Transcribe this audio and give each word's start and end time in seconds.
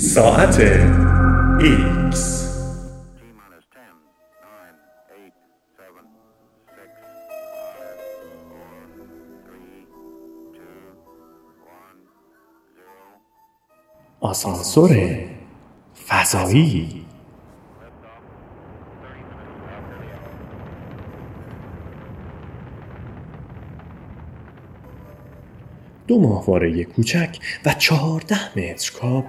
ساعت 0.00 0.58
X 1.60 2.16
آسانسور 14.20 15.18
فضایی. 16.06 17.04
دو 26.06 26.20
ماهواره 26.20 26.84
کوچک 26.84 27.38
و 27.66 27.74
چهارده 27.74 28.58
متر 28.58 28.92
کاب 28.92 29.24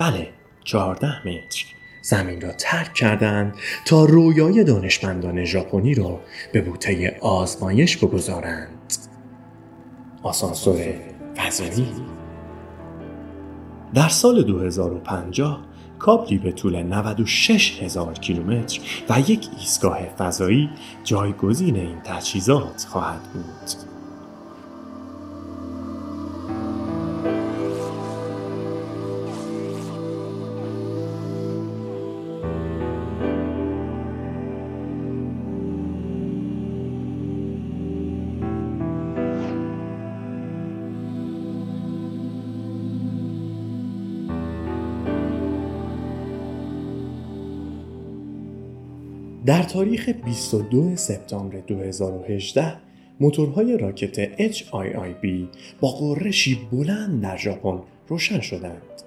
بله 0.00 0.28
چهارده 0.64 1.28
متر. 1.28 1.64
زمین 2.02 2.40
را 2.40 2.52
ترک 2.52 2.94
کردند 2.94 3.54
تا 3.84 4.04
رویای 4.04 4.64
دانشمندان 4.64 5.44
ژاپنی 5.44 5.94
را 5.94 6.20
به 6.52 6.60
بوته 6.60 7.16
آزمایش 7.20 7.96
بگذارند. 7.96 8.94
آسانسور 10.22 10.76
فضایی 11.36 11.88
در 13.94 14.08
سال 14.08 14.42
2050 14.42 15.60
کابلی 15.98 16.38
به 16.38 16.52
طول 16.52 16.82
96 16.82 17.82
هزار 17.82 18.12
کیلومتر 18.14 18.80
و 19.08 19.20
یک 19.20 19.48
ایستگاه 19.58 19.98
فضایی 20.18 20.70
جایگزین 21.04 21.76
این 21.76 22.00
تجهیزات 22.04 22.86
خواهد 22.88 23.22
بود. 23.22 23.89
در 49.50 49.62
تاریخ 49.62 50.08
22 50.08 50.96
سپتامبر 50.96 51.58
2018 51.58 52.76
موتورهای 53.20 53.78
راکت 53.78 54.36
HIIB 54.52 55.26
با 55.80 55.88
قرشی 55.88 56.68
بلند 56.72 57.22
در 57.22 57.36
ژاپن 57.36 57.80
روشن 58.08 58.40
شدند. 58.40 59.02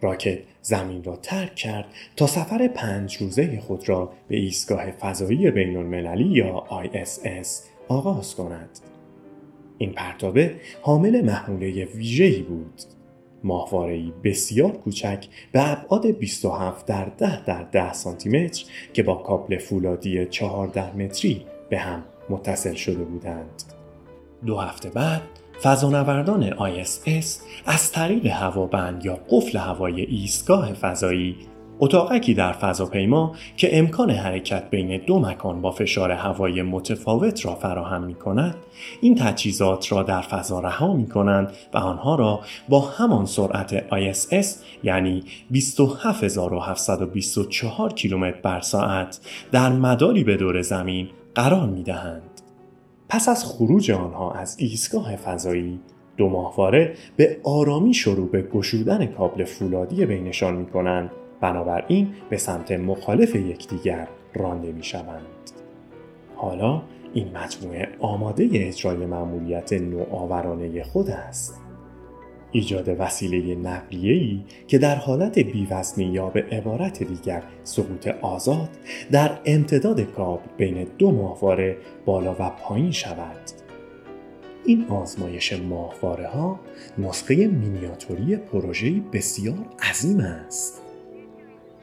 راکت 0.00 0.38
زمین 0.62 1.04
را 1.04 1.16
ترک 1.16 1.54
کرد 1.54 1.84
تا 2.16 2.26
سفر 2.26 2.68
پنج 2.68 3.16
روزه 3.16 3.60
خود 3.60 3.88
را 3.88 4.12
به 4.28 4.36
ایستگاه 4.36 4.90
فضایی 4.90 5.50
بین 5.50 5.76
المللی 5.76 6.28
یا 6.28 6.64
ISS 6.84 7.48
آغاز 7.88 8.34
کند. 8.34 8.70
این 9.78 9.92
پرتابه 9.92 10.54
حامل 10.82 11.20
محموله 11.20 11.84
ویژه‌ای 11.84 12.42
بود 12.42 12.82
ماهواره‌ای 13.44 14.12
بسیار 14.24 14.72
کوچک 14.72 15.26
به 15.52 15.70
ابعاد 15.70 16.06
27 16.06 16.86
در 16.86 17.04
10 17.04 17.44
در 17.44 17.62
10 17.62 17.92
سانتی 17.92 18.28
متر 18.28 18.64
که 18.92 19.02
با 19.02 19.14
کابل 19.14 19.58
فولادی 19.58 20.26
14 20.26 20.96
متری 20.96 21.46
به 21.70 21.78
هم 21.78 22.04
متصل 22.30 22.74
شده 22.74 23.04
بودند. 23.04 23.62
دو 24.46 24.58
هفته 24.58 24.90
بعد 24.90 25.22
فضانوردان 25.62 26.50
ISS 26.50 27.26
از 27.66 27.92
طریق 27.92 28.26
هوابند 28.26 29.04
یا 29.04 29.18
قفل 29.30 29.58
هوای 29.58 30.00
ایستگاه 30.00 30.72
فضایی 30.72 31.36
اتاقکی 31.80 32.34
در 32.34 32.52
فضاپیما 32.52 33.34
که 33.56 33.78
امکان 33.78 34.10
حرکت 34.10 34.70
بین 34.70 35.00
دو 35.06 35.18
مکان 35.18 35.60
با 35.60 35.70
فشار 35.70 36.10
هوای 36.10 36.62
متفاوت 36.62 37.46
را 37.46 37.54
فراهم 37.54 38.02
می 38.02 38.14
کند 38.14 38.54
این 39.00 39.14
تجهیزات 39.14 39.92
را 39.92 40.02
در 40.02 40.20
فضا 40.20 40.60
رها 40.60 40.92
می 40.92 41.06
کنند 41.06 41.52
و 41.74 41.78
آنها 41.78 42.14
را 42.14 42.40
با 42.68 42.80
همان 42.80 43.26
سرعت 43.26 43.90
ISS 43.90 44.46
یعنی 44.82 45.24
27724 45.52 47.92
کیلومتر 47.92 48.40
بر 48.42 48.60
ساعت 48.60 49.20
در 49.52 49.72
مداری 49.72 50.24
به 50.24 50.36
دور 50.36 50.62
زمین 50.62 51.08
قرار 51.34 51.66
می 51.66 51.82
دهند. 51.82 52.22
پس 53.08 53.28
از 53.28 53.44
خروج 53.44 53.90
آنها 53.90 54.32
از 54.32 54.56
ایستگاه 54.58 55.16
فضایی 55.16 55.80
دو 56.16 56.28
ماهواره 56.28 56.94
به 57.16 57.40
آرامی 57.44 57.94
شروع 57.94 58.30
به 58.30 58.42
گشودن 58.42 59.06
کابل 59.06 59.44
فولادی 59.44 60.06
بینشان 60.06 60.54
می 60.54 60.66
کنند 60.66 61.10
بنابراین 61.40 62.14
به 62.30 62.36
سمت 62.36 62.72
مخالف 62.72 63.34
یکدیگر 63.34 64.08
رانده 64.34 64.72
می 64.72 64.84
شوند. 64.84 65.26
حالا 66.36 66.82
این 67.14 67.36
مجموعه 67.36 67.88
آماده 68.00 68.48
اجرای 68.52 69.06
مأموریت 69.06 69.72
نوآورانه 69.72 70.82
خود 70.82 71.10
است. 71.10 71.60
ایجاد 72.52 73.00
وسیله 73.00 73.54
نقلیه‌ای 73.54 74.40
که 74.68 74.78
در 74.78 74.94
حالت 74.94 75.38
بیوزنی 75.38 76.04
یا 76.04 76.28
به 76.28 76.42
عبارت 76.42 77.02
دیگر 77.02 77.42
سقوط 77.64 78.08
آزاد 78.08 78.68
در 79.10 79.38
امتداد 79.44 80.00
کابل 80.00 80.42
بین 80.56 80.86
دو 80.98 81.10
ماهواره 81.10 81.76
بالا 82.04 82.36
و 82.38 82.50
پایین 82.50 82.90
شود. 82.90 83.40
این 84.64 84.86
آزمایش 84.88 85.52
ماهواره 85.52 86.28
ها 86.28 86.60
نسخه 86.98 87.46
مینیاتوری 87.46 88.36
پروژه‌ای 88.36 89.02
بسیار 89.12 89.66
عظیم 89.90 90.20
است. 90.20 90.85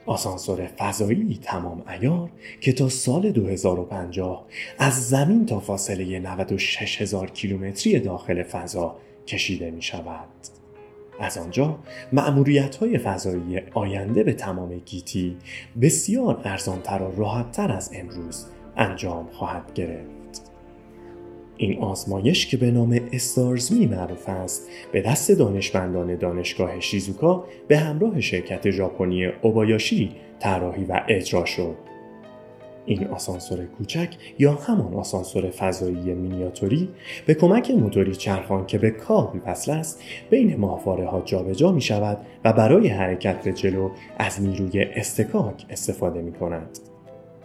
آسانسور 0.06 0.66
فضایی 0.66 1.38
تمام 1.42 1.82
ایار 1.88 2.30
که 2.60 2.72
تا 2.72 2.88
سال 2.88 3.30
2050 3.32 4.46
از 4.78 5.08
زمین 5.08 5.46
تا 5.46 5.60
فاصله 5.60 6.18
96 6.18 7.02
هزار 7.02 7.30
کیلومتری 7.30 8.00
داخل 8.00 8.42
فضا 8.42 8.96
کشیده 9.26 9.70
می 9.70 9.82
شود. 9.82 10.28
از 11.20 11.38
آنجا 11.38 11.78
معمولیت 12.12 12.76
های 12.76 12.98
فضایی 12.98 13.60
آینده 13.74 14.22
به 14.22 14.32
تمام 14.32 14.78
گیتی 14.78 15.36
بسیار 15.82 16.40
ارزانتر 16.44 17.02
و 17.02 17.20
راحتتر 17.20 17.72
از 17.72 17.90
امروز 17.94 18.46
انجام 18.76 19.28
خواهد 19.32 19.74
گرفت. 19.74 20.13
این 21.56 21.78
آزمایش 21.78 22.46
که 22.46 22.56
به 22.56 22.70
نام 22.70 23.00
استارزمی 23.12 23.86
معروف 23.86 24.28
است 24.28 24.68
به 24.92 25.02
دست 25.02 25.32
دانشمندان 25.32 26.16
دانشگاه 26.16 26.80
شیزوکا 26.80 27.44
به 27.68 27.78
همراه 27.78 28.20
شرکت 28.20 28.70
ژاپنی 28.70 29.26
اوبایاشی 29.26 30.10
طراحی 30.40 30.84
و 30.84 31.00
اجرا 31.08 31.44
شد 31.44 31.76
این 32.86 33.06
آسانسور 33.06 33.64
کوچک 33.64 34.16
یا 34.38 34.52
همان 34.54 34.94
آسانسور 34.94 35.50
فضایی 35.50 36.14
مینیاتوری 36.14 36.88
به 37.26 37.34
کمک 37.34 37.70
موتوری 37.70 38.14
چرخان 38.14 38.66
که 38.66 38.78
به 38.78 38.90
کابل 38.90 39.38
وصل 39.46 39.72
است 39.72 40.02
بین 40.30 40.56
ماهواره 40.56 41.06
ها 41.06 41.20
جابجا 41.20 41.72
می 41.72 41.80
شود 41.80 42.18
و 42.44 42.52
برای 42.52 42.88
حرکت 42.88 43.44
به 43.44 43.52
جلو 43.52 43.90
از 44.18 44.42
نیروی 44.42 44.82
استکاک 44.82 45.66
استفاده 45.70 46.22
می 46.22 46.32
کند. 46.32 46.78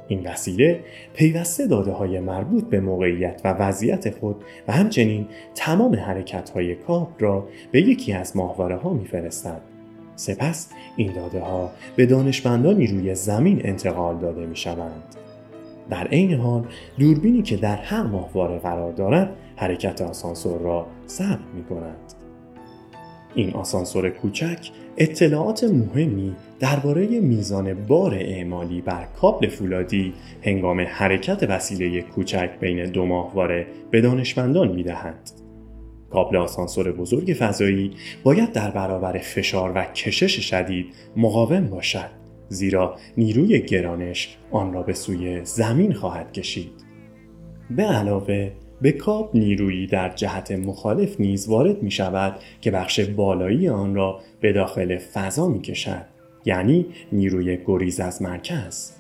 این 0.09 0.27
وسیله 0.27 0.79
پیوسته 1.13 1.67
داده 1.67 1.91
های 1.91 2.19
مربوط 2.19 2.63
به 2.63 2.79
موقعیت 2.79 3.41
و 3.43 3.53
وضعیت 3.53 4.09
خود 4.19 4.35
و 4.67 4.71
همچنین 4.71 5.27
تمام 5.55 5.95
حرکت 5.95 6.49
های 6.49 6.75
کاب 6.75 7.11
را 7.19 7.47
به 7.71 7.81
یکی 7.81 8.13
از 8.13 8.37
ماهواره 8.37 8.75
ها 8.75 8.93
میفرستد. 8.93 9.61
سپس 10.15 10.69
این 10.95 11.13
داده 11.13 11.39
ها 11.39 11.71
به 11.95 12.05
دانشمندانی 12.05 12.87
روی 12.87 13.15
زمین 13.15 13.61
انتقال 13.63 14.17
داده 14.17 14.45
می 14.45 14.55
شوند. 14.55 15.03
در 15.89 16.07
عین 16.07 16.33
حال 16.33 16.65
دوربینی 16.99 17.41
که 17.41 17.57
در 17.57 17.75
هر 17.75 18.03
ماهواره 18.03 18.59
قرار 18.59 18.91
دارد 18.91 19.35
حرکت 19.55 20.01
آسانسور 20.01 20.61
را 20.61 20.87
ثبت 21.07 21.39
می 21.55 21.63
کند. 21.63 22.13
این 23.35 23.53
آسانسور 23.53 24.09
کوچک 24.09 24.71
اطلاعات 25.01 25.63
مهمی 25.63 26.35
درباره 26.59 27.19
میزان 27.19 27.73
بار 27.73 28.13
اعمالی 28.13 28.81
بر 28.81 29.05
کابل 29.21 29.47
فولادی 29.47 30.13
هنگام 30.41 30.81
حرکت 30.81 31.43
وسیله 31.49 32.01
کوچک 32.01 32.49
بین 32.59 32.85
دو 32.85 33.05
ماهواره 33.05 33.67
به 33.91 34.01
دانشمندان 34.01 34.71
می‌دهند. 34.71 35.31
کابل 36.09 36.37
آسانسور 36.37 36.91
بزرگ 36.91 37.35
فضایی 37.39 37.91
باید 38.23 38.51
در 38.51 38.71
برابر 38.71 39.17
فشار 39.17 39.71
و 39.75 39.83
کشش 39.83 40.39
شدید 40.39 40.85
مقاوم 41.17 41.67
باشد 41.67 42.09
زیرا 42.47 42.95
نیروی 43.17 43.61
گرانش 43.61 44.37
آن 44.51 44.73
را 44.73 44.83
به 44.83 44.93
سوی 44.93 45.45
زمین 45.45 45.93
خواهد 45.93 46.33
کشید. 46.33 46.71
به 47.69 47.83
علاوه 47.83 48.51
به 48.81 48.91
کاب 48.91 49.29
نیرویی 49.33 49.87
در 49.87 50.09
جهت 50.09 50.51
مخالف 50.51 51.19
نیز 51.19 51.49
وارد 51.49 51.83
می 51.83 51.91
شود 51.91 52.39
که 52.61 52.71
بخش 52.71 52.99
بالایی 52.99 53.69
آن 53.69 53.95
را 53.95 54.19
به 54.41 54.53
داخل 54.53 54.97
فضا 54.97 55.47
می 55.47 55.61
کشد 55.61 56.05
یعنی 56.45 56.85
نیروی 57.11 57.57
گریز 57.65 57.99
از 57.99 58.21
مرکز. 58.21 58.91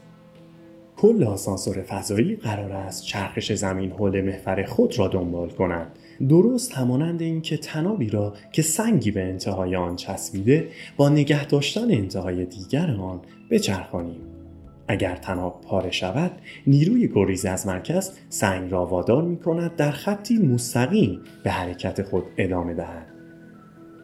کل 0.97 1.23
آسانسور 1.23 1.81
فضایی 1.81 2.35
قرار 2.35 2.71
است 2.71 3.03
چرخش 3.03 3.53
زمین 3.53 3.91
حول 3.91 4.21
محور 4.21 4.63
خود 4.63 4.99
را 4.99 5.07
دنبال 5.07 5.49
کنند 5.49 5.91
درست 6.29 6.73
همانند 6.73 7.21
اینکه 7.21 7.57
تنابی 7.57 8.09
را 8.09 8.33
که 8.51 8.61
سنگی 8.61 9.11
به 9.11 9.23
انتهای 9.23 9.75
آن 9.75 9.95
چسبیده 9.95 10.67
با 10.97 11.09
نگه 11.09 11.45
داشتن 11.45 11.91
انتهای 11.91 12.45
دیگر 12.45 12.91
آن 12.91 13.21
بچرخانیم. 13.49 14.38
اگر 14.91 15.15
تناب 15.15 15.61
پاره 15.61 15.91
شود 15.91 16.31
نیروی 16.67 17.07
گریز 17.07 17.45
از 17.45 17.67
مرکز 17.67 18.11
سنگ 18.29 18.71
را 18.71 18.85
وادار 18.85 19.23
می 19.23 19.37
کند 19.37 19.75
در 19.75 19.91
خطی 19.91 20.37
مستقیم 20.37 21.21
به 21.43 21.51
حرکت 21.51 22.03
خود 22.03 22.23
ادامه 22.37 22.73
دهد. 22.73 23.05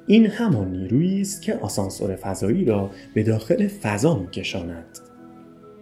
این 0.07 0.25
همان 0.25 0.71
نیرویی 0.71 1.21
است 1.21 1.41
که 1.41 1.53
آسانسور 1.53 2.15
فضایی 2.15 2.65
را 2.65 2.89
به 3.13 3.23
داخل 3.23 3.67
فضا 3.67 4.19
میکشاند 4.19 4.99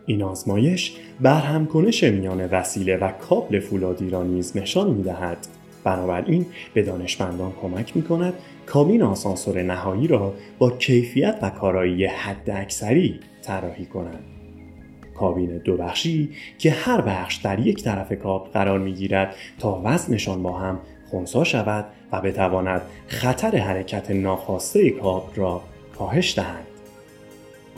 این 0.06 0.24
آزمایش 0.24 0.96
برهمکنش 1.22 2.04
میان 2.04 2.46
وسیله 2.46 2.98
و 2.98 3.12
کابل 3.12 3.60
فولادی 3.60 4.10
را 4.10 4.24
نیز 4.24 4.58
نشان 4.58 4.92
می‌دهد 4.92 5.38
بنابراین 5.84 6.46
به 6.74 6.84
دانشمندان 6.84 7.52
کمک 7.62 7.96
می 7.96 8.04
کند 8.04 8.34
کابین 8.66 9.04
آسانسور 9.04 9.64
نهایی 9.64 10.08
را 10.08 10.34
با 10.60 10.70
کیفیت 10.72 11.40
و 11.42 11.50
کارایی 11.50 12.06
حد 12.06 12.50
اکثری 12.50 13.20
طراحی 13.42 13.86
کنند. 13.86 14.43
کابین 15.16 15.58
دو 15.58 15.78
بخشی 15.78 16.30
که 16.58 16.72
هر 16.72 17.02
بخش 17.02 17.36
در 17.36 17.60
یک 17.60 17.84
طرف 17.84 18.14
کابل 18.14 18.50
قرار 18.50 18.80
می 18.80 18.94
گیرد 18.94 19.36
تا 19.60 19.82
وزنشان 19.84 20.44
با 20.44 20.52
هم 20.52 20.80
خونسا 21.10 21.44
شود 21.44 21.86
و 22.12 22.22
بتواند 22.22 22.82
خطر 23.08 23.58
حرکت 23.58 24.12
ناخواسته 24.12 24.90
کابل 24.90 25.36
را 25.36 25.62
کاهش 25.98 26.38
دهند. 26.38 26.68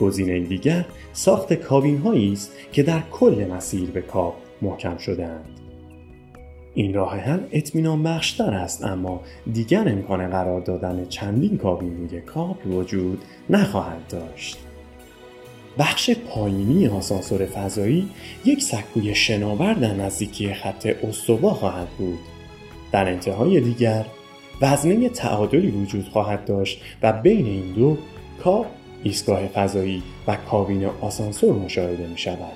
گزینه 0.00 0.40
دیگر 0.40 0.84
ساخت 1.12 1.52
کابین 1.52 1.98
هایی 1.98 2.32
است 2.32 2.52
که 2.72 2.82
در 2.82 3.00
کل 3.10 3.46
مسیر 3.50 3.90
به 3.90 4.02
کابل 4.02 4.36
محکم 4.62 4.98
شدهاند. 4.98 5.48
این 6.74 6.94
راه 6.94 7.16
حل 7.16 7.40
اطمینان 7.52 8.02
بخشتر 8.02 8.54
است 8.54 8.84
اما 8.84 9.20
دیگر 9.52 9.88
امکان 9.88 10.30
قرار 10.30 10.60
دادن 10.60 11.06
چندین 11.08 11.58
کابین 11.58 11.96
روی 11.96 12.20
کابل 12.20 12.70
وجود 12.70 13.22
نخواهد 13.50 14.06
داشت. 14.08 14.58
بخش 15.78 16.10
پایینی 16.10 16.88
آسانسور 16.88 17.46
فضایی 17.46 18.08
یک 18.44 18.62
سکوی 18.62 19.14
شناور 19.14 19.74
در 19.74 19.94
نزدیکی 19.94 20.54
خط 20.54 20.86
استوا 21.02 21.54
خواهد 21.54 21.88
بود. 21.88 22.18
در 22.92 23.08
انتهای 23.08 23.60
دیگر 23.60 24.06
وزنه 24.62 25.08
تعادلی 25.08 25.70
وجود 25.70 26.08
خواهد 26.08 26.44
داشت 26.44 26.80
و 27.02 27.12
بین 27.12 27.46
این 27.46 27.72
دو 27.72 27.98
کاب 28.44 28.66
ایستگاه 29.02 29.46
فضایی 29.46 30.02
و 30.26 30.36
کابین 30.36 30.86
آسانسور 31.00 31.54
مشاهده 31.54 32.06
می 32.06 32.18
شود. 32.18 32.52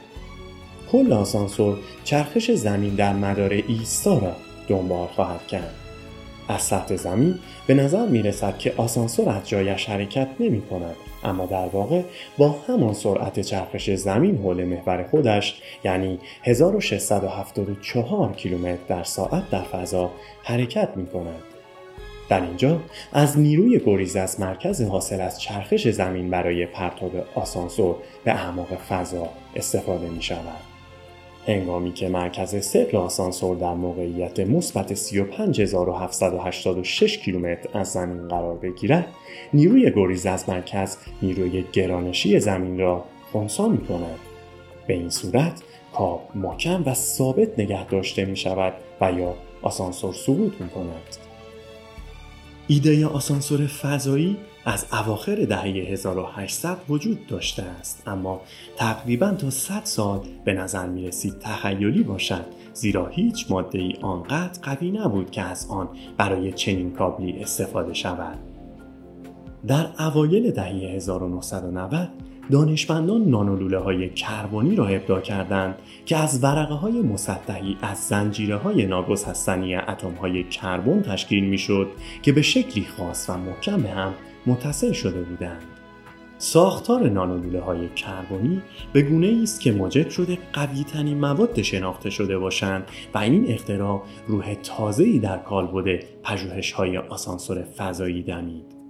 کل 0.93 1.12
آسانسور 1.12 1.78
چرخش 2.05 2.50
زمین 2.50 2.94
در 2.94 3.12
مدار 3.12 3.52
ایستا 3.69 4.19
را 4.19 4.37
دنبال 4.69 5.06
خواهد 5.06 5.46
کرد. 5.46 5.75
از 6.50 6.62
سطح 6.62 6.97
زمین 6.97 7.38
به 7.67 7.75
نظر 7.75 8.06
می 8.06 8.23
رسد 8.23 8.58
که 8.58 8.75
آسانسور 8.76 9.29
از 9.29 9.49
جایش 9.49 9.88
حرکت 9.88 10.29
نمی 10.41 10.62
کند 10.62 10.97
اما 11.25 11.47
در 11.47 11.67
واقع 11.67 12.02
با 12.38 12.56
همان 12.69 12.94
سرعت 12.94 13.41
چرخش 13.41 13.91
زمین 13.91 14.37
حول 14.37 14.64
محور 14.64 15.02
خودش 15.11 15.62
یعنی 15.85 16.19
1674 16.43 18.32
کیلومتر 18.32 18.79
در 18.88 19.02
ساعت 19.02 19.50
در 19.50 19.62
فضا 19.62 20.11
حرکت 20.43 20.88
می 20.97 21.06
کند. 21.06 21.43
در 22.29 22.41
اینجا 22.41 22.81
از 23.12 23.38
نیروی 23.38 23.81
گریز 23.87 24.17
از 24.17 24.41
مرکز 24.41 24.82
حاصل 24.82 25.20
از 25.20 25.41
چرخش 25.41 25.88
زمین 25.88 26.31
برای 26.31 26.67
پرتاب 26.67 27.12
آسانسور 27.35 27.96
به 28.25 28.32
اعماق 28.32 28.75
فضا 28.88 29.29
استفاده 29.56 30.08
می 30.08 30.23
شود. 30.23 30.69
هنگامی 31.47 31.93
که 31.93 32.09
مرکز 32.09 32.65
سقل 32.65 32.99
آسانسور 32.99 33.57
در 33.57 33.75
موقعیت 33.75 34.41
مثبت 34.41 34.95
35786 34.95 37.19
کیلومتر 37.19 37.79
از 37.79 37.93
زمین 37.93 38.29
قرار 38.29 38.57
بگیرد 38.57 39.07
نیروی 39.53 39.93
گریز 39.97 40.27
از 40.27 40.49
مرکز 40.49 40.97
نیروی 41.23 41.65
گرانشی 41.73 42.41
زمین 42.41 42.79
را 42.79 43.05
خونسا 43.33 43.69
می 43.69 43.79
کند 43.79 44.19
به 44.87 44.95
این 44.95 45.11
صورت 45.11 45.63
کاب 45.93 46.29
محکم 46.35 46.83
و 46.87 46.95
ثابت 46.95 47.59
نگه 47.59 47.87
داشته 47.87 48.25
می 48.25 48.37
شود 48.37 48.73
و 49.01 49.13
یا 49.13 49.35
آسانسور 49.63 50.15
سقوط 50.15 50.53
می 50.61 50.69
کند 50.69 51.17
ایده 52.69 53.07
آسانسور 53.07 53.67
فضایی 53.67 54.37
از 54.65 54.87
اواخر 54.93 55.35
دهه 55.35 55.62
1800 55.62 56.79
وجود 56.89 57.27
داشته 57.27 57.62
است. 57.62 58.03
اما 58.07 58.41
تقریبا 58.77 59.31
تا 59.31 59.51
100 59.51 59.81
سال 59.85 60.21
به 60.45 60.53
نظر 60.53 60.87
می 60.87 61.07
رسید 61.07 61.39
تخیلی 61.39 62.03
باشد 62.03 62.45
زیرا 62.73 63.07
هیچ 63.07 63.51
ماده 63.51 63.79
ای 63.79 63.95
آنقدر 64.03 64.61
قوی 64.62 64.91
نبود 64.91 65.31
که 65.31 65.43
از 65.43 65.67
آن 65.71 65.89
برای 66.17 66.53
چنین 66.53 66.93
کابلی 66.93 67.43
استفاده 67.43 67.95
شود. 67.95 68.39
در 69.67 69.87
اوایل 69.99 70.51
دهه 70.51 70.67
1990 70.67 72.09
دانشمندان 72.51 73.25
نانولوله 73.25 73.79
های 73.79 74.11
کربنی 74.11 74.77
را 74.77 74.87
ابداع 74.87 75.21
کردند 75.21 75.75
که 76.06 76.17
از 76.17 76.45
ورقه 76.45 76.75
های 76.75 77.03
مسطحی 77.03 77.77
از 77.83 77.99
زنجیره 77.99 78.56
های 78.56 78.87
ناگسستنی 78.87 79.75
اتم 79.77 80.15
های 80.15 80.45
کربن 80.45 81.03
تشکیل 81.03 81.45
می 81.45 81.59
شد 81.59 81.89
که 82.23 82.33
به 82.33 82.43
شکلی 82.43 82.85
خاص 82.85 83.31
و 83.31 83.39
محکم 83.39 83.87
هم 83.87 84.15
متصل 84.47 84.93
شده 84.93 85.23
بودند. 85.23 85.63
ساختار 86.39 87.09
نانولوله 87.09 87.61
های 87.61 87.89
کربنی 87.89 88.63
به 88.93 89.03
گونه 89.03 89.41
است 89.43 89.61
که 89.61 89.73
موجب 89.73 90.09
شده 90.09 90.39
قوی 90.53 90.85
ترین 90.85 91.19
مواد 91.19 91.63
شناخته 91.63 92.11
شده 92.11 92.39
باشند 92.39 92.85
و 93.15 93.19
این 93.19 93.53
اختراع 93.53 94.03
روح 94.27 94.55
تازه‌ای 94.55 95.19
در 95.19 95.39
کالبد 95.39 96.05
پژوهش 96.23 96.73
های 96.73 96.99
آسانسور 96.99 97.63
فضایی 97.63 98.23
دمید. 98.23 98.81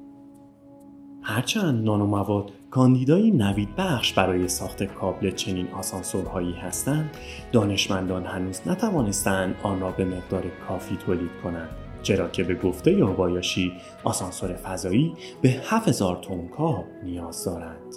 هرچند 1.22 1.84
نانومواد 1.84 2.50
کاندیدایی 2.70 3.30
نوید 3.30 3.76
بخش 3.76 4.12
برای 4.12 4.48
ساخت 4.48 4.82
کابل 4.82 5.30
چنین 5.30 5.68
آسانسورهایی 5.68 6.52
هستند 6.52 7.10
دانشمندان 7.52 8.26
هنوز 8.26 8.60
نتوانستند 8.66 9.54
آن 9.62 9.80
را 9.80 9.90
به 9.90 10.04
مقدار 10.04 10.42
کافی 10.68 10.96
تولید 10.96 11.30
کنند 11.42 11.89
چرا 12.02 12.28
که 12.28 12.44
به 12.44 12.54
گفته 12.54 13.04
آبایاشی 13.04 13.72
آسانسور 14.04 14.54
فضایی 14.54 15.12
به 15.42 15.48
7000 15.48 16.16
تن 16.22 16.48
کاب 16.48 16.84
نیاز 17.04 17.44
دارند 17.44 17.94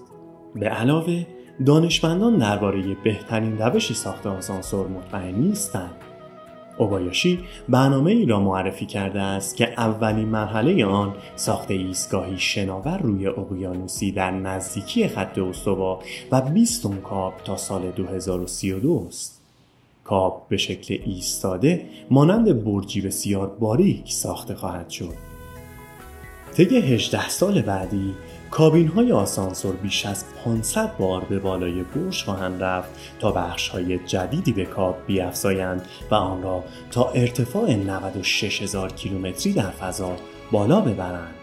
به 0.55 0.69
علاوه 0.69 1.25
دانشمندان 1.65 2.37
درباره 2.37 2.97
بهترین 3.03 3.57
روش 3.57 3.93
ساخت 3.93 4.27
آسانسور 4.27 4.87
مطمئن 4.87 5.35
نیستند 5.35 5.95
اوبایاشی 6.77 7.39
برنامه 7.69 8.11
ای 8.11 8.25
را 8.25 8.39
معرفی 8.39 8.85
کرده 8.85 9.21
است 9.21 9.55
که 9.55 9.73
اولین 9.77 10.27
مرحله 10.27 10.85
آن 10.85 11.13
ساخت 11.35 11.71
ایستگاهی 11.71 12.37
شناور 12.37 12.97
روی 12.97 13.27
اقیانوسی 13.27 14.11
در 14.11 14.31
نزدیکی 14.31 15.07
خط 15.07 15.37
استوا 15.37 15.99
و 16.31 16.41
20 16.41 16.83
تن 16.83 16.95
کاب 16.97 17.33
تا 17.45 17.57
سال 17.57 17.91
2032 17.91 19.05
است. 19.07 19.42
کاب 20.03 20.45
به 20.49 20.57
شکل 20.57 20.97
ایستاده 21.05 21.85
مانند 22.11 22.63
برجی 22.63 23.01
بسیار 23.01 23.47
باریک 23.47 24.11
ساخته 24.11 24.55
خواهد 24.55 24.89
شد. 24.89 25.13
طی 26.53 26.63
18 26.63 27.29
سال 27.29 27.61
بعدی 27.61 28.13
کابین 28.51 28.87
های 28.87 29.11
آسانسور 29.11 29.75
بیش 29.75 30.05
از 30.05 30.25
500 30.45 30.97
بار 30.97 31.23
به 31.23 31.39
بالای 31.39 31.83
برج 31.83 32.23
خواهند 32.23 32.63
رفت 32.63 32.89
تا 33.19 33.31
بخش 33.31 33.69
های 33.69 33.99
جدیدی 33.99 34.51
به 34.51 34.65
کاب 34.65 34.95
بیافزایند 35.07 35.85
و 36.11 36.15
آن 36.15 36.43
را 36.43 36.63
تا 36.91 37.09
ارتفاع 37.09 37.75
96 37.75 38.61
هزار 38.61 38.91
کیلومتری 38.91 39.53
در 39.53 39.69
فضا 39.69 40.15
بالا 40.51 40.81
ببرند. 40.81 41.42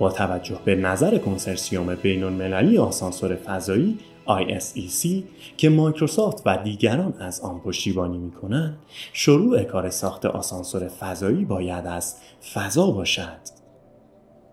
با 0.00 0.10
توجه 0.10 0.58
به 0.64 0.74
نظر 0.74 1.18
کنسرسیوم 1.18 1.94
بین 1.94 2.24
المللی 2.24 2.78
آسانسور 2.78 3.34
فضایی 3.34 3.98
ISEC 4.28 5.08
که 5.56 5.68
مایکروسافت 5.68 6.42
و 6.46 6.56
دیگران 6.56 7.14
از 7.18 7.40
آن 7.40 7.60
پشتیبانی 7.60 8.18
می 8.18 8.30
کنند 8.30 8.78
شروع 9.12 9.62
کار 9.62 9.90
ساخت 9.90 10.26
آسانسور 10.26 10.88
فضایی 10.88 11.44
باید 11.44 11.86
از 11.86 12.16
فضا 12.54 12.90
باشد. 12.90 13.60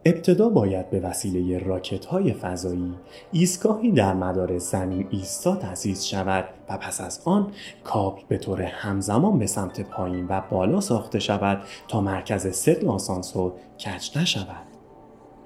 ابتدا 0.05 0.49
باید 0.49 0.89
به 0.89 0.99
وسیله 0.99 1.59
راکت 1.59 2.05
های 2.05 2.33
فضایی 2.33 2.93
ایستگاهی 3.31 3.91
در 3.91 4.13
مدار 4.13 4.57
زمین 4.57 5.07
ایستا 5.09 5.55
تأسیس 5.55 6.03
شود 6.03 6.45
و 6.69 6.77
پس 6.77 7.01
از 7.01 7.21
آن 7.25 7.51
کابل 7.83 8.21
به 8.27 8.37
طور 8.37 8.61
همزمان 8.61 9.39
به 9.39 9.47
سمت 9.47 9.81
پایین 9.81 10.27
و 10.29 10.41
بالا 10.49 10.81
ساخته 10.81 11.19
شود 11.19 11.61
تا 11.87 12.01
مرکز 12.01 12.55
سقل 12.55 12.87
آسانسور 12.87 13.53
کج 13.79 14.17
نشود. 14.17 14.76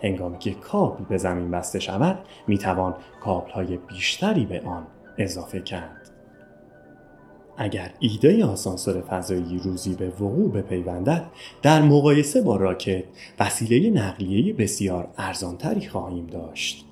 هنگامی 0.02 0.38
که 0.38 0.52
کابل 0.52 1.04
به 1.04 1.18
زمین 1.18 1.52
بسته 1.52 1.80
شود 1.80 2.20
می‌توان 2.48 2.96
کابل 3.24 3.52
های 3.52 3.78
بیشتری 3.78 4.46
به 4.46 4.62
آن 4.62 4.88
اضافه 5.18 5.60
کرد. 5.60 6.12
اگر 7.58 7.92
ایده 8.00 8.46
آسانسور 8.46 9.02
فضایی 9.02 9.60
روزی 9.64 9.96
به 9.96 10.10
وقوع 10.10 10.52
بپیوندد 10.52 11.26
در 11.62 11.82
مقایسه 11.82 12.42
با 12.42 12.56
راکت 12.56 13.04
وسیله 13.40 13.90
نقلیه 13.90 14.54
بسیار 14.54 15.08
ارزانتری 15.18 15.88
خواهیم 15.88 16.28
داشت 16.28 16.86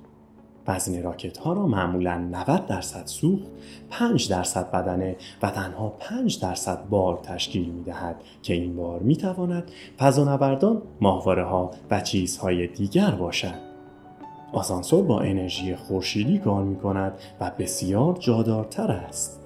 وزن 0.70 1.02
راکت 1.02 1.38
ها 1.38 1.52
را 1.52 1.66
معمولا 1.66 2.18
90 2.18 2.66
درصد 2.66 3.06
سوخت، 3.06 3.48
5 3.90 4.30
درصد 4.30 4.70
بدنه 4.70 5.16
و 5.42 5.50
تنها 5.50 5.88
5 5.88 6.40
درصد 6.40 6.88
بار 6.90 7.18
تشکیل 7.22 7.70
می 7.70 7.82
دهد 7.82 8.16
که 8.42 8.54
این 8.54 8.76
بار 8.76 9.00
می 9.00 9.16
تواند 9.16 9.70
فضانوردان، 9.98 10.82
ماهواره 11.00 11.44
ها 11.44 11.70
و 11.90 12.00
چیزهای 12.00 12.66
دیگر 12.66 13.10
باشد. 13.10 13.70
آسانسور 14.52 15.04
با 15.04 15.20
انرژی 15.20 15.76
خورشیدی 15.76 16.38
کار 16.38 16.64
می 16.64 16.76
کند 16.76 17.12
و 17.40 17.52
بسیار 17.58 18.16
جادارتر 18.20 18.90
است. 18.90 19.40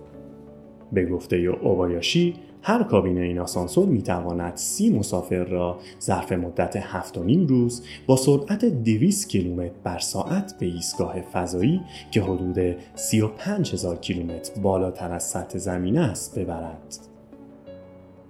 به 0.93 1.07
گفته 1.07 1.37
اوبایاشی 1.37 2.35
هر 2.66 2.83
کابین 2.83 3.18
این 3.18 3.38
آسانسور 3.38 3.88
می 3.88 4.02
تواند 4.02 4.56
سی 4.56 4.90
مسافر 4.90 5.44
را 5.44 5.78
ظرف 6.00 6.33
مدت 6.33 6.76
هفت 6.76 7.18
و 7.18 7.23
نیم 7.23 7.47
روز 7.47 7.85
با 8.06 8.16
سرعت 8.16 8.64
200 8.64 9.28
کیلومتر 9.28 9.73
بر 9.85 9.99
ساعت 9.99 10.54
به 10.59 10.66
ایستگاه 10.66 11.21
فضایی 11.21 11.80
که 12.11 12.23
حدود 12.23 12.76
35 12.94 13.73
هزار 13.73 13.97
کیلومتر 13.97 14.61
بالاتر 14.61 15.12
از 15.12 15.23
سطح 15.23 15.59
زمین 15.59 15.99
است 15.99 16.38
ببرد. 16.38 16.99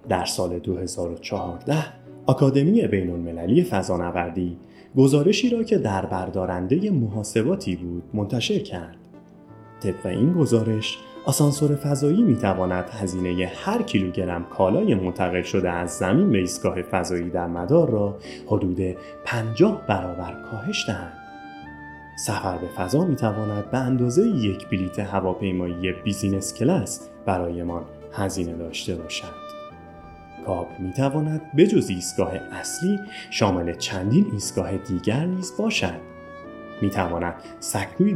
در 0.08 0.24
سال 0.24 0.58
2014 0.58 1.84
آکادمی 2.26 2.86
بین 2.86 3.10
المللی 3.10 3.62
فضانوردی 3.62 4.56
گزارشی 4.96 5.50
را 5.50 5.62
که 5.62 5.78
در 5.78 6.06
بردارنده 6.06 6.90
محاسباتی 6.90 7.76
بود 7.76 8.02
منتشر 8.14 8.58
کرد. 8.58 8.96
طبق 9.80 10.06
این 10.06 10.32
گزارش 10.32 10.98
آسانسور 11.26 11.76
فضایی 11.76 12.22
می 12.22 12.36
تواند 12.36 12.90
هزینه 12.90 13.52
هر 13.64 13.82
کیلوگرم 13.82 14.44
کالای 14.44 14.94
منتقل 14.94 15.42
شده 15.42 15.70
از 15.70 15.90
زمین 15.90 16.30
به 16.30 16.38
ایستگاه 16.38 16.82
فضایی 16.82 17.30
در 17.30 17.46
مدار 17.46 17.90
را 17.90 18.18
حدود 18.46 18.96
50 19.24 19.82
برابر 19.86 20.42
کاهش 20.50 20.84
دهد. 20.86 21.12
سفر 22.16 22.58
به 22.58 22.66
فضا 22.66 23.04
می 23.04 23.16
تواند 23.16 23.70
به 23.70 23.78
اندازه 23.78 24.28
یک 24.28 24.68
بلیت 24.68 24.98
هواپیمایی 24.98 25.92
business 25.92 26.54
class 26.54 27.08
برایمان 27.26 27.84
هزینه 28.12 28.56
داشته 28.56 28.94
باشد. 28.94 29.44
کاب 30.46 30.66
می 30.78 30.92
تواند 30.92 31.40
جز 31.56 31.90
ایستگاه 31.90 32.32
اصلی 32.52 33.00
شامل 33.30 33.74
چندین 33.76 34.26
ایستگاه 34.32 34.76
دیگر 34.76 35.24
نیز 35.26 35.52
باشد. 35.58 36.13
می 36.84 36.90
تواند 36.90 37.34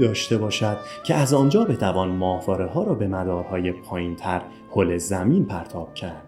داشته 0.00 0.38
باشد 0.38 0.76
که 1.04 1.14
از 1.14 1.34
آنجا 1.34 1.64
بتوان 1.64 2.08
ماهواره 2.08 2.66
ها 2.66 2.82
را 2.82 2.94
به 2.94 3.08
مدارهای 3.08 3.72
پایین 3.72 4.16
تر 4.16 4.42
حل 4.76 4.96
زمین 4.96 5.44
پرتاب 5.44 5.94
کرد. 5.94 6.22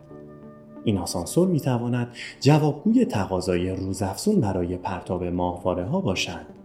این 0.85 0.99
آسانسور 0.99 1.49
می 1.49 1.61
تواند 1.61 2.09
جوابگوی 2.41 3.05
تقاضای 3.05 3.71
روزافزون 3.71 4.41
برای 4.41 4.77
پرتاب 4.77 5.25
ماهواره 5.25 5.85
ها 5.85 6.01
باشد. 6.01 6.60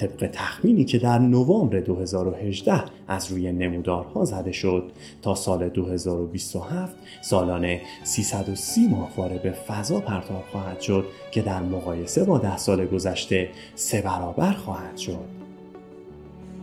طبق 0.00 0.30
تخمینی 0.32 0.84
که 0.84 0.98
در 0.98 1.18
نوامبر 1.18 1.80
2018 1.80 2.82
از 3.08 3.30
روی 3.30 3.52
نمودارها 3.52 4.24
زده 4.24 4.52
شد 4.52 4.92
تا 5.22 5.34
سال 5.34 5.68
2027 5.68 6.94
سالانه 7.22 7.80
330 8.04 8.88
ماهواره 8.88 9.38
به 9.38 9.50
فضا 9.50 10.00
پرتاب 10.00 10.44
خواهد 10.52 10.80
شد 10.80 11.04
که 11.30 11.42
در 11.42 11.62
مقایسه 11.62 12.24
با 12.24 12.38
ده 12.38 12.56
سال 12.56 12.86
گذشته 12.86 13.48
سه 13.74 14.02
برابر 14.02 14.52
خواهد 14.52 14.96
شد. 14.96 15.40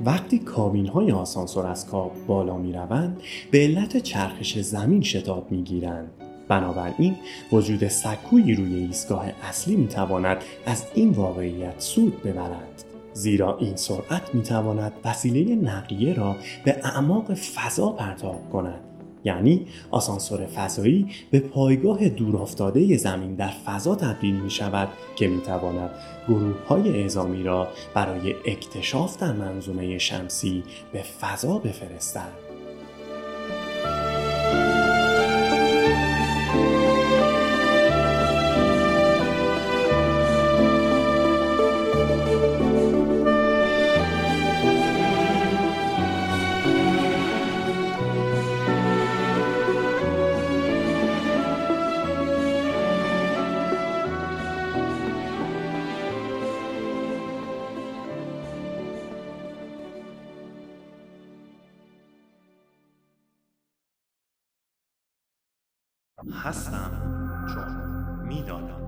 وقتی 0.05 0.39
کابین 0.39 0.87
های 0.87 1.11
آسانسور 1.11 1.65
از 1.65 1.87
کاب 1.87 2.11
بالا 2.27 2.57
می 2.57 2.73
روند 2.73 3.21
به 3.51 3.57
علت 3.57 3.97
چرخش 3.97 4.59
زمین 4.59 5.01
شتاب 5.01 5.51
می 5.51 5.61
گیرند. 5.63 6.11
بنابراین 6.47 7.15
وجود 7.51 7.87
سکویی 7.87 8.55
روی 8.55 8.75
ایستگاه 8.75 9.25
اصلی 9.43 9.75
می 9.75 9.87
تواند 9.87 10.37
از 10.65 10.85
این 10.93 11.09
واقعیت 11.09 11.75
سود 11.77 12.23
ببرد. 12.23 12.86
زیرا 13.17 13.57
این 13.57 13.75
سرعت 13.75 14.35
می 14.35 14.43
تواند 14.43 14.93
وسیله 15.05 15.55
نقلیه 15.55 16.13
را 16.13 16.35
به 16.65 16.79
اعماق 16.83 17.33
فضا 17.33 17.89
پرتاب 17.89 18.49
کند 18.51 18.79
یعنی 19.23 19.65
آسانسور 19.91 20.45
فضایی 20.45 21.07
به 21.31 21.39
پایگاه 21.39 22.09
دورافتاده 22.09 22.97
زمین 22.97 23.35
در 23.35 23.51
فضا 23.65 23.95
تبدیل 23.95 24.35
می 24.35 24.49
شود 24.49 24.89
که 25.15 25.27
می 25.27 25.41
تواند 25.41 25.89
گروه 26.27 26.67
های 26.67 27.01
اعزامی 27.01 27.43
را 27.43 27.67
برای 27.93 28.35
اکتشاف 28.45 29.17
در 29.17 29.33
منظومه 29.33 29.97
شمسی 29.97 30.63
به 30.93 31.01
فضا 31.01 31.57
بفرستد. 31.57 32.46
هستم. 66.37 66.91
چون 67.53 67.67
می‌دانم. 68.27 68.86